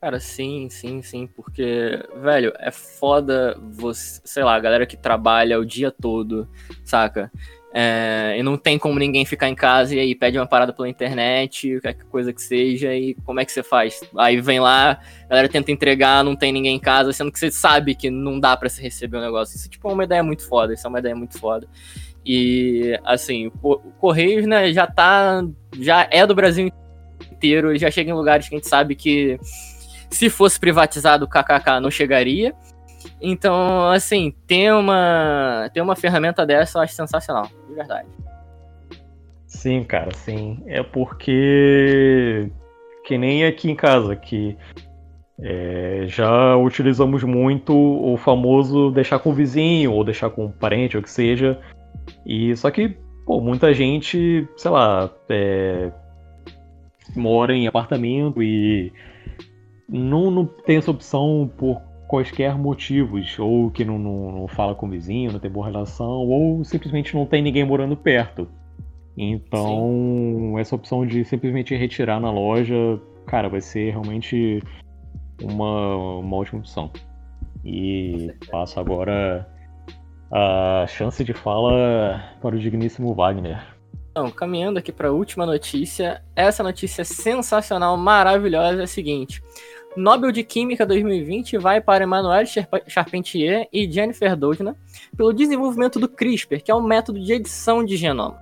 Cara, 0.01 0.19
sim, 0.19 0.71
sim, 0.71 1.03
sim, 1.03 1.27
porque, 1.27 2.03
velho, 2.23 2.55
é 2.59 2.71
foda 2.71 3.55
você, 3.61 4.19
sei 4.25 4.43
lá, 4.43 4.55
a 4.55 4.59
galera 4.59 4.87
que 4.87 4.97
trabalha 4.97 5.61
o 5.61 5.65
dia 5.65 5.91
todo, 5.91 6.49
saca? 6.83 7.31
É, 7.75 8.35
e 8.39 8.43
não 8.43 8.57
tem 8.57 8.79
como 8.79 8.99
ninguém 8.99 9.27
ficar 9.27 9.49
em 9.49 9.55
casa 9.55 9.95
e 9.95 9.99
aí 9.99 10.15
pede 10.15 10.39
uma 10.39 10.47
parada 10.47 10.73
pela 10.73 10.89
internet, 10.89 11.81
qualquer 11.83 12.05
coisa 12.07 12.33
que 12.33 12.41
seja, 12.41 12.95
e 12.95 13.15
como 13.27 13.41
é 13.41 13.45
que 13.45 13.53
você 13.53 13.63
faz? 13.63 14.01
Aí 14.17 14.41
vem 14.41 14.59
lá, 14.59 14.99
a 15.25 15.29
galera 15.29 15.49
tenta 15.51 15.71
entregar, 15.71 16.25
não 16.25 16.35
tem 16.35 16.51
ninguém 16.51 16.77
em 16.77 16.81
casa, 16.81 17.13
sendo 17.13 17.31
que 17.31 17.39
você 17.39 17.51
sabe 17.51 17.95
que 17.95 18.11
não 18.11 18.41
dá 18.41 18.57
para 18.57 18.71
se 18.71 18.81
receber 18.83 19.19
o 19.19 19.21
um 19.21 19.25
negócio. 19.25 19.55
Isso 19.55 19.69
tipo, 19.69 19.87
é 19.89 19.93
uma 19.93 20.05
ideia 20.05 20.23
muito 20.23 20.49
foda, 20.49 20.73
isso 20.73 20.87
é 20.87 20.89
uma 20.89 20.99
ideia 20.99 21.15
muito 21.15 21.39
foda. 21.39 21.69
E, 22.25 22.99
assim, 23.05 23.53
o 23.63 23.77
Correios, 24.01 24.47
né, 24.47 24.73
já 24.73 24.87
tá, 24.87 25.45
já 25.79 26.09
é 26.11 26.27
do 26.27 26.35
Brasil 26.35 26.73
inteiro, 27.43 27.77
já 27.77 27.91
chega 27.91 28.11
em 28.11 28.15
lugares 28.15 28.49
que 28.49 28.55
a 28.55 28.59
gente 28.59 28.69
sabe 28.69 28.95
que 28.95 29.39
se 30.09 30.31
fosse 30.31 30.61
privatizado 30.61 31.25
o 31.25 31.29
KKK 31.29 31.81
não 31.81 31.91
chegaria. 31.91 32.55
Então, 33.21 33.91
assim, 33.91 34.33
ter 34.47 34.73
uma, 34.73 35.69
ter 35.75 35.81
uma 35.81 35.97
ferramenta 35.97 36.47
dessa 36.47 36.79
eu 36.79 36.83
acho 36.83 36.95
sensacional, 36.95 37.49
de 37.69 37.75
verdade. 37.75 38.09
Sim, 39.47 39.83
cara, 39.83 40.15
sim. 40.15 40.63
É 40.67 40.83
porque 40.83 42.49
que 43.05 43.19
nem 43.19 43.45
aqui 43.45 43.71
em 43.71 43.75
casa, 43.75 44.15
que 44.15 44.57
é, 45.41 46.05
já 46.07 46.57
utilizamos 46.57 47.25
muito 47.25 47.75
o 47.75 48.17
famoso 48.17 48.93
deixar 48.93 49.19
com 49.19 49.31
o 49.31 49.35
vizinho, 49.35 49.93
ou 49.93 50.05
deixar 50.05 50.31
com 50.31 50.47
um 50.47 50.53
parente, 50.53 50.97
ou 50.97 51.01
o 51.01 51.05
que 51.05 51.11
seja. 51.11 51.61
E 52.25 52.55
só 52.57 52.71
que, 52.71 52.97
pô, 53.27 53.41
muita 53.41 53.75
gente, 53.75 54.47
sei 54.57 54.71
lá, 54.71 55.11
é, 55.29 55.91
mora 57.15 57.55
em 57.55 57.67
apartamento 57.67 58.43
e 58.43 58.93
não, 59.89 60.31
não 60.31 60.47
tem 60.47 60.77
essa 60.77 60.91
opção 60.91 61.51
por 61.57 61.81
quaisquer 62.09 62.59
motivos, 62.59 63.39
ou 63.39 63.71
que 63.71 63.85
não, 63.85 63.99
não, 63.99 64.33
não, 64.33 64.49
fala 64.49 64.75
com 64.75 64.87
o 64.87 64.91
vizinho, 64.91 65.33
não 65.33 65.41
tem 65.41 65.51
boa 65.51 65.67
relação, 65.67 66.29
ou 66.29 66.63
simplesmente 66.63 67.15
não 67.15 67.25
tem 67.25 67.41
ninguém 67.41 67.65
morando 67.65 67.97
perto. 67.97 68.49
Então, 69.17 69.67
Sim. 69.67 70.59
essa 70.59 70.75
opção 70.75 71.07
de 71.07 71.25
simplesmente 71.25 71.75
retirar 71.75 72.21
na 72.21 72.31
loja, 72.31 73.01
cara, 73.27 73.49
vai 73.49 73.61
ser 73.61 73.91
realmente 73.91 74.63
uma, 75.43 75.97
uma 76.19 76.37
ótima 76.37 76.61
opção. 76.61 76.91
E 77.65 78.33
passo 78.51 78.79
agora 78.79 79.49
a 80.31 80.87
chance 80.89 81.23
de 81.23 81.33
fala 81.33 82.23
para 82.41 82.57
o 82.57 82.59
digníssimo 82.59 83.15
Wagner. 83.15 83.72
Então, 84.13 84.31
caminhando 84.31 84.79
aqui 84.79 84.93
para 84.93 85.09
a 85.09 85.11
última 85.11 85.47
notícia, 85.47 86.23
essa 86.37 86.63
notícia 86.63 87.03
sensacional, 87.03 87.97
maravilhosa 87.97 88.83
é 88.83 88.85
a 88.85 88.87
seguinte: 88.87 89.43
Nobel 89.97 90.31
de 90.31 90.45
Química 90.45 90.85
2020 90.85 91.57
vai 91.57 91.81
para 91.81 92.05
Emmanuel 92.05 92.45
Charpentier 92.87 93.67
e 93.73 93.91
Jennifer 93.91 94.37
Doudna 94.37 94.77
pelo 95.17 95.33
desenvolvimento 95.33 95.99
do 95.99 96.09
CRISPR, 96.09 96.63
que 96.63 96.71
é 96.71 96.75
um 96.75 96.83
método 96.83 97.19
de 97.19 97.33
edição 97.33 97.83
de 97.83 97.97
genoma. 97.97 98.39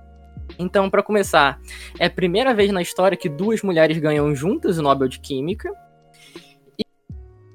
Então, 0.59 0.89
para 0.89 1.01
começar, 1.01 1.57
é 1.97 2.07
a 2.07 2.09
primeira 2.09 2.53
vez 2.53 2.69
na 2.73 2.81
história 2.81 3.17
que 3.17 3.29
duas 3.29 3.61
mulheres 3.61 3.97
ganham 3.97 4.35
juntas 4.35 4.77
o 4.77 4.81
Nobel 4.81 5.07
de 5.07 5.21
Química. 5.21 5.71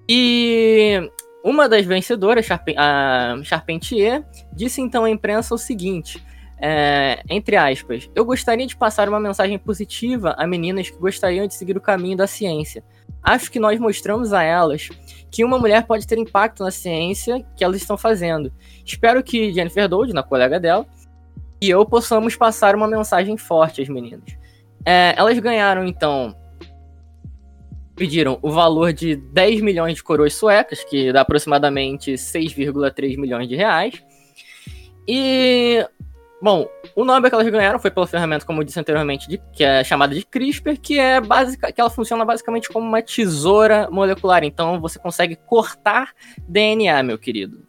E 0.09 1.11
uma 1.45 1.69
das 1.69 1.85
vencedoras, 1.85 2.49
a 2.51 3.37
Charpentier, 3.43 4.25
disse 4.55 4.81
então 4.81 5.05
à 5.05 5.11
imprensa 5.11 5.55
o 5.55 5.59
seguinte: 5.59 6.25
é, 6.59 7.23
entre 7.29 7.57
aspas, 7.57 8.11
eu 8.15 8.25
gostaria 8.25 8.67
de 8.67 8.77
passar 8.77 9.09
uma 9.09 9.21
mensagem 9.21 9.59
positiva 9.59 10.35
a 10.39 10.47
meninas 10.47 10.89
que 10.89 10.97
gostariam 10.99 11.47
de 11.47 11.55
seguir 11.55 11.77
o 11.77 11.81
caminho 11.81 12.17
da 12.17 12.27
ciência. 12.27 12.83
Acho 13.23 13.51
que 13.51 13.59
nós 13.59 13.79
mostramos 13.79 14.33
a 14.33 14.43
elas 14.43 14.89
que 15.31 15.45
uma 15.45 15.59
mulher 15.59 15.85
pode 15.87 16.07
ter 16.07 16.17
impacto 16.19 16.63
na 16.63 16.71
ciência 16.71 17.45
que 17.57 17.65
elas 17.65 17.77
estão 17.77 17.97
fazendo. 17.97 18.53
Espero 18.85 19.23
que 19.23 19.53
Jennifer 19.53 19.89
Dold, 19.89 20.13
na 20.13 20.23
colega 20.23 20.59
dela, 20.59 20.87
e 21.61 21.69
eu 21.69 21.85
possamos 21.85 22.37
passar 22.37 22.75
uma 22.75 22.87
mensagem 22.87 23.37
forte 23.37 23.83
às 23.83 23.89
meninas. 23.89 24.37
É, 24.85 25.15
elas 25.17 25.39
ganharam, 25.39 25.85
então, 25.85 26.35
pediram 27.97 28.39
o 28.43 28.51
valor 28.51 28.93
de 28.93 29.17
10 29.17 29.61
milhões 29.61 29.97
de 29.97 30.03
coroas 30.03 30.35
suecas, 30.35 30.85
que 30.85 31.13
dá 31.13 31.23
aproximadamente 31.23 32.13
6,3 32.13 33.19
milhões 33.19 33.49
de 33.49 33.57
reais. 33.57 33.95
E 35.09 35.85
Bom, 36.41 36.69
o 36.95 37.05
nome 37.05 37.31
que 37.31 37.35
elas 37.35 37.49
ganharam 37.49 37.79
foi 37.79 37.91
pela 37.91 38.07
ferramenta, 38.07 38.45
como 38.45 38.61
eu 38.61 38.65
disse 38.65 38.79
anteriormente, 38.79 39.27
de, 39.27 39.41
que 39.53 39.65
é 39.65 39.83
chamada 39.83 40.15
de 40.15 40.23
CRISPR, 40.23 40.79
que 40.79 40.99
é 40.99 41.19
básica, 41.19 41.73
que 41.73 41.81
ela 41.81 41.89
funciona 41.89 42.25
basicamente 42.25 42.69
como 42.69 42.87
uma 42.87 43.01
tesoura 43.01 43.89
molecular. 43.91 44.45
Então 44.45 44.79
você 44.81 44.99
consegue 44.99 45.35
cortar 45.35 46.13
DNA, 46.47 47.03
meu 47.03 47.19
querido. 47.19 47.65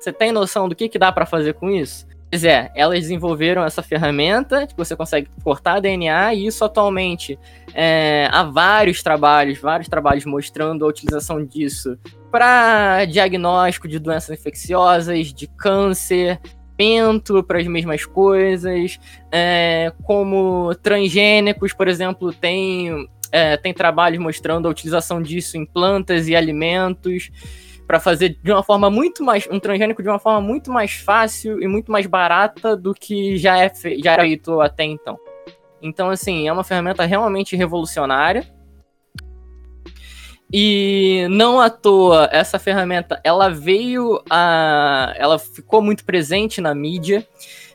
Você 0.00 0.12
tem 0.12 0.32
noção 0.32 0.68
do 0.68 0.74
que, 0.74 0.88
que 0.88 0.98
dá 0.98 1.12
para 1.12 1.26
fazer 1.26 1.54
com 1.54 1.68
isso? 1.68 2.06
Pois 2.30 2.42
é, 2.42 2.72
elas 2.74 3.00
desenvolveram 3.00 3.64
essa 3.64 3.82
ferramenta 3.82 4.66
que 4.66 4.76
você 4.76 4.96
consegue 4.96 5.28
cortar 5.44 5.80
DNA 5.80 6.34
e 6.34 6.46
isso 6.46 6.64
atualmente 6.64 7.38
é, 7.72 8.28
há 8.32 8.42
vários 8.42 9.02
trabalhos, 9.02 9.58
vários 9.58 9.88
trabalhos 9.88 10.24
mostrando 10.24 10.84
a 10.84 10.88
utilização 10.88 11.44
disso 11.44 11.96
para 12.30 13.04
diagnóstico 13.04 13.86
de 13.86 13.98
doenças 13.98 14.38
infecciosas, 14.38 15.32
de 15.32 15.46
câncer, 15.46 16.40
pento 16.76 17.42
para 17.42 17.58
as 17.58 17.66
mesmas 17.66 18.04
coisas, 18.04 18.98
é, 19.32 19.92
como 20.04 20.74
transgênicos, 20.82 21.72
por 21.72 21.88
exemplo, 21.88 22.32
tem, 22.32 23.08
é, 23.32 23.56
tem 23.56 23.72
trabalhos 23.72 24.18
mostrando 24.18 24.68
a 24.68 24.70
utilização 24.70 25.22
disso 25.22 25.56
em 25.56 25.64
plantas 25.64 26.28
e 26.28 26.36
alimentos 26.36 27.30
para 27.86 28.00
fazer 28.00 28.36
de 28.42 28.50
uma 28.50 28.62
forma 28.62 28.90
muito 28.90 29.22
mais 29.22 29.48
um 29.50 29.60
transgênico 29.60 30.02
de 30.02 30.08
uma 30.08 30.18
forma 30.18 30.40
muito 30.40 30.72
mais 30.72 30.92
fácil 30.92 31.62
e 31.62 31.68
muito 31.68 31.92
mais 31.92 32.04
barata 32.06 32.76
do 32.76 32.92
que 32.92 33.36
já 33.36 33.58
é 33.58 33.72
já 34.02 34.12
era 34.12 34.22
feito 34.22 34.60
até 34.60 34.84
então. 34.84 35.16
Então 35.80 36.10
assim, 36.10 36.48
é 36.48 36.52
uma 36.52 36.64
ferramenta 36.64 37.04
realmente 37.04 37.54
revolucionária. 37.54 38.55
E 40.52 41.26
não 41.30 41.60
à 41.60 41.68
toa 41.68 42.28
essa 42.30 42.58
ferramenta, 42.58 43.20
ela 43.24 43.50
veio 43.50 44.22
a 44.30 45.12
ela 45.16 45.38
ficou 45.38 45.82
muito 45.82 46.04
presente 46.04 46.60
na 46.60 46.74
mídia. 46.74 47.26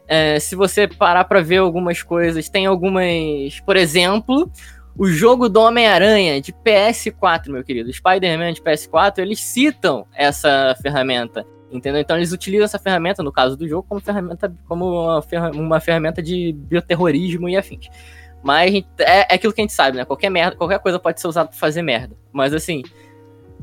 É, 0.08 0.40
se 0.40 0.56
você 0.56 0.88
parar 0.88 1.26
para 1.26 1.42
ver 1.42 1.58
algumas 1.58 2.02
coisas, 2.02 2.50
tem 2.50 2.66
algumas, 2.66 3.60
por 3.66 3.76
exemplo, 3.76 4.52
o 4.98 5.08
jogo 5.08 5.48
do 5.48 5.62
Homem-Aranha 5.62 6.42
de 6.42 6.52
PS4, 6.52 7.50
meu 7.50 7.64
querido, 7.64 7.92
Spider-Man 7.92 8.54
de 8.54 8.62
PS4, 8.62 9.20
eles 9.20 9.40
citam 9.40 10.06
essa 10.14 10.76
ferramenta. 10.82 11.46
Entendeu? 11.72 12.02
Então 12.02 12.18
eles 12.18 12.34
utilizam 12.34 12.66
essa 12.66 12.78
ferramenta, 12.78 13.24
no 13.24 13.32
caso 13.32 13.56
do 13.56 13.66
jogo, 13.66 13.88
como 13.88 14.02
ferramenta, 14.02 14.54
como 14.68 15.22
uma, 15.54 15.80
ferramenta, 15.80 16.22
de 16.22 16.52
bioterrorismo 16.52 17.48
e 17.48 17.56
afins. 17.56 17.88
Mas 18.44 18.74
é, 19.00 19.22
é, 19.22 19.36
aquilo 19.36 19.54
que 19.54 19.62
a 19.62 19.64
gente 19.64 19.74
sabe, 19.74 19.98
né? 19.98 20.06
Qualquer 20.06 20.30
merda, 20.30 20.56
qualquer 20.56 20.80
coisa 20.80 21.00
pode 21.00 21.22
ser 21.22 21.28
usada 21.28 21.50
pra 21.50 21.58
fazer 21.58 21.82
merda. 21.82 22.16
Mas 22.32 22.54
assim, 22.54 22.82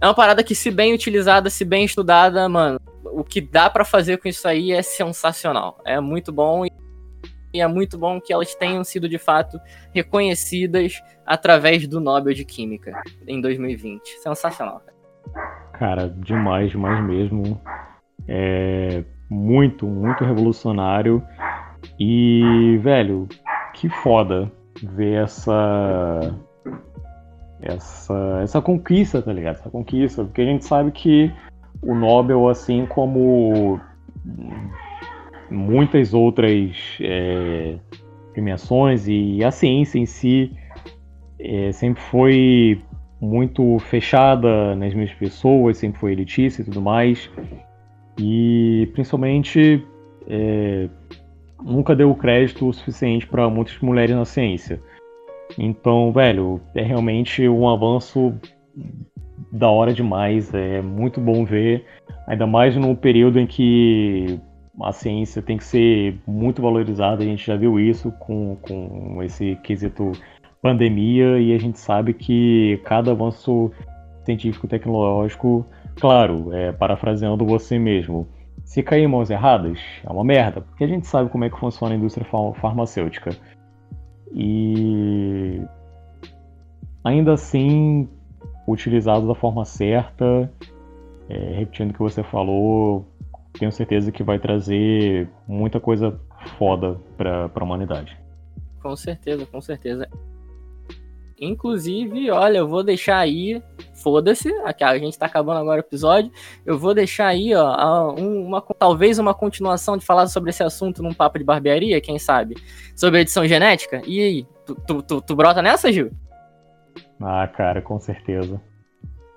é 0.01 0.07
uma 0.07 0.15
parada 0.15 0.43
que, 0.45 0.55
se 0.55 0.71
bem 0.71 0.95
utilizada, 0.95 1.51
se 1.51 1.65
bem 1.65 1.85
estudada, 1.85 2.49
mano, 2.49 2.81
o 3.05 3.25
que 3.25 3.41
dá 3.41 3.69
para 3.69 3.85
fazer 3.85 4.19
com 4.19 4.29
isso 4.29 4.47
aí 4.47 4.73
é 4.73 4.83
sensacional. 4.83 5.79
É 5.85 5.99
muito 6.01 6.33
bom 6.33 6.65
e 6.65 7.61
é 7.61 7.67
muito 7.67 7.99
bom 7.99 8.21
que 8.21 8.33
elas 8.33 8.55
tenham 8.55 8.85
sido 8.85 9.09
de 9.09 9.19
fato 9.19 9.59
reconhecidas 9.93 11.03
através 11.27 11.87
do 11.89 12.01
Nobel 12.01 12.35
de 12.35 12.45
Química 12.45 13.03
em 13.27 13.41
2020. 13.41 14.21
Sensacional. 14.21 14.83
Cara, 15.73 16.09
demais, 16.09 16.71
demais 16.71 17.05
mesmo. 17.05 17.61
É 18.27 19.03
muito, 19.29 19.87
muito 19.87 20.25
revolucionário. 20.25 21.23
E, 21.99 22.79
velho, 22.83 23.29
que 23.75 23.89
foda 23.89 24.51
ver 24.83 25.25
essa 25.25 26.35
essa 27.61 28.41
essa 28.43 28.63
conquista, 28.63 29.21
tá 29.21 29.33
ligado? 29.33 29.57
Essa 29.57 29.71
conquista, 29.71 30.25
porque 30.25 30.43
a 30.43 30.47
gente 30.47 30.65
sabe 30.65 30.91
que 30.93 31.33
o 31.83 31.95
Nobel, 31.95 32.49
assim 32.49 32.87
como 32.87 33.81
muitas 35.51 36.13
outras 36.15 36.77
é, 37.01 37.77
premiações 38.33 39.07
e 39.09 39.43
a 39.43 39.51
ciência 39.51 39.99
em 39.99 40.07
si 40.07 40.53
é, 41.39 41.73
sempre 41.73 42.03
foi 42.03 42.83
muito 43.21 43.79
fechada 43.81 44.77
nas 44.77 44.95
minhas 44.95 45.13
pessoas, 45.15 45.79
sempre 45.79 45.99
foi 45.99 46.13
elitista 46.13 46.63
e 46.63 46.65
tudo 46.65 46.81
mais. 46.81 47.31
E 48.19 48.89
principalmente 48.93 49.85
é, 50.29 50.89
nunca 51.63 51.95
deu 51.95 52.15
crédito 52.15 52.69
o 52.69 52.73
suficiente 52.73 53.27
para 53.27 53.49
muitas 53.49 53.79
mulheres 53.81 54.15
na 54.15 54.25
ciência. 54.25 54.81
Então, 55.59 56.13
velho, 56.13 56.61
é 56.75 56.83
realmente 56.83 57.49
um 57.49 57.69
avanço 57.69 58.35
da 59.53 59.69
hora 59.69 59.93
demais. 59.93 60.53
É 60.53 60.83
muito 60.83 61.21
bom 61.21 61.45
ver, 61.45 61.85
ainda 62.27 62.47
mais 62.47 62.77
num 62.77 62.95
período 62.95 63.39
em 63.39 63.47
que 63.47 64.39
a 64.83 64.93
ciência 64.93 65.43
tem 65.43 65.57
que 65.57 65.65
ser 65.65 66.19
muito 66.27 66.63
valorizada. 66.63 67.23
A 67.23 67.27
gente 67.27 67.47
já 67.47 67.57
viu 67.57 67.81
isso 67.81 68.13
com, 68.13 68.57
com 68.63 69.23
esse 69.23 69.57
quesito 69.63 70.13
pandemia 70.61 71.39
e 71.39 71.55
a 71.55 71.59
gente 71.59 71.79
sabe 71.79 72.13
que 72.13 72.81
cada 72.85 73.13
avanço 73.13 73.71
científico 74.25 74.67
tecnológico, 74.67 75.65
claro, 75.97 76.53
é, 76.53 76.73
parafraseando 76.73 77.47
você 77.47 77.79
mesmo, 77.79 78.29
se 78.69 78.83
cair 78.83 79.05
em 79.05 79.07
mãos 79.07 79.31
erradas, 79.31 79.79
é 80.05 80.13
uma 80.13 80.23
merda, 80.23 80.61
porque 80.61 80.85
a 80.85 80.87
gente 80.87 81.07
sabe 81.07 81.31
como 81.31 81.43
é 81.43 81.49
que 81.49 81.59
funciona 81.59 81.95
a 81.95 81.97
indústria 81.97 82.27
farmacêutica. 82.61 83.31
E 84.31 85.63
ainda 87.03 87.33
assim, 87.33 88.07
utilizado 88.67 89.27
da 89.27 89.35
forma 89.35 89.65
certa, 89.65 90.53
é, 91.31 91.55
repetindo 91.57 91.93
o 91.93 91.95
que 91.95 91.99
você 91.99 92.23
falou, 92.23 93.07
tenho 93.59 93.73
certeza 93.73 94.13
que 94.13 94.23
vai 94.23 94.39
trazer 94.39 95.31
muita 95.47 95.81
coisa 95.81 96.21
foda 96.59 97.01
para 97.17 97.51
a 97.53 97.65
humanidade. 97.65 98.19
Com 98.83 98.95
certeza, 98.95 99.47
com 99.47 99.63
certeza. 99.63 100.07
Inclusive, 101.41 102.31
olha, 102.31 102.59
eu 102.59 102.69
vou 102.69 102.83
deixar 102.83 103.19
aí, 103.19 103.63
foda-se, 104.03 104.53
a 104.65 104.99
gente 104.99 105.19
tá 105.19 105.27
acabando 105.27 105.61
agora 105.61 105.81
o 105.81 105.85
episódio, 105.85 106.31
eu 106.67 106.79
vou 106.79 106.95
deixar 106.95 107.29
aí, 107.29 107.55
ó, 107.55 108.15
uma, 108.15 108.61
talvez 108.61 109.19
uma 109.19 109.33
continuação 109.33 109.97
de 109.97 110.05
falar 110.05 110.27
sobre 110.27 110.51
esse 110.51 110.63
assunto 110.63 111.03
num 111.03 111.15
papo 111.15 111.39
de 111.39 111.45
barbearia, 111.45 112.01
quem 112.01 112.19
sabe? 112.19 112.57
Sobre 112.97 113.21
edição 113.21 113.47
genética. 113.47 114.03
E 114.07 114.21
aí, 114.21 114.47
tu, 114.67 114.75
tu, 114.87 115.03
tu, 115.03 115.21
tu 115.21 115.37
brota 115.37 115.63
nessa, 115.63 115.93
Gil? 115.93 116.11
Ah, 117.21 117.47
cara, 117.49 117.81
com 117.81 117.99
certeza. 117.99 118.61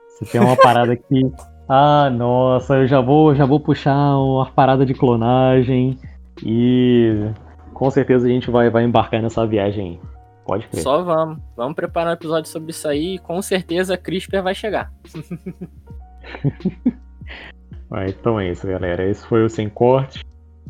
Se 0.09 0.25
tem 0.25 0.41
uma 0.41 0.55
parada 0.55 0.95
que. 0.95 1.21
Ah, 1.73 2.09
nossa, 2.09 2.79
eu 2.79 2.87
já 2.87 2.99
vou, 2.99 3.33
já 3.33 3.45
vou 3.45 3.57
puxar 3.57 4.17
uma 4.17 4.45
parada 4.45 4.85
de 4.85 4.93
clonagem 4.93 5.97
e 6.43 7.31
com 7.73 7.89
certeza 7.89 8.27
a 8.27 8.29
gente 8.29 8.51
vai, 8.51 8.69
vai 8.69 8.83
embarcar 8.83 9.21
nessa 9.21 9.47
viagem. 9.47 9.97
Pode 10.45 10.67
crer. 10.67 10.81
Só 10.81 11.03
vamos. 11.03 11.39
Vamos 11.55 11.75
preparar 11.75 12.11
um 12.11 12.13
episódio 12.13 12.49
sobre 12.49 12.71
isso 12.71 12.87
aí 12.87 13.15
e 13.15 13.19
com 13.19 13.41
certeza 13.41 13.93
a 13.93 13.97
CRISPR 13.97 14.41
vai 14.41 14.55
chegar. 14.55 14.91
então 18.07 18.39
é 18.39 18.49
isso, 18.49 18.67
galera. 18.67 19.07
Esse 19.07 19.25
foi 19.27 19.43
o 19.43 19.49
Sem 19.49 19.69
Corte. 19.69 20.23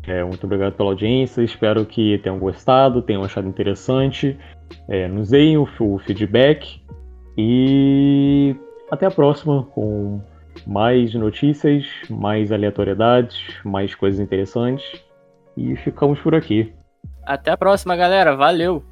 É, 0.06 0.22
muito 0.24 0.44
obrigado 0.44 0.74
pela 0.74 0.90
audiência. 0.90 1.42
Espero 1.42 1.86
que 1.86 2.18
tenham 2.18 2.38
gostado, 2.38 3.02
tenham 3.02 3.24
achado 3.24 3.48
interessante. 3.48 4.38
É, 4.88 5.08
nos 5.08 5.30
deem 5.30 5.56
o, 5.56 5.66
o 5.80 5.98
feedback. 5.98 6.82
E 7.36 8.54
até 8.90 9.06
a 9.06 9.10
próxima 9.10 9.64
com 9.74 10.20
mais 10.66 11.14
notícias, 11.14 11.86
mais 12.10 12.52
aleatoriedades, 12.52 13.38
mais 13.64 13.94
coisas 13.94 14.20
interessantes. 14.20 14.84
E 15.56 15.76
ficamos 15.76 16.20
por 16.20 16.34
aqui. 16.34 16.74
Até 17.24 17.50
a 17.50 17.56
próxima, 17.56 17.96
galera. 17.96 18.36
Valeu! 18.36 18.91